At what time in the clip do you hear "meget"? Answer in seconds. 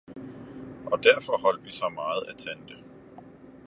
1.89-2.23